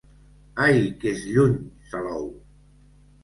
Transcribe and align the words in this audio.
Ai, 0.67 0.79
que 1.03 1.11
és 1.17 1.27
lluny, 1.33 1.53
Salou! 1.91 2.25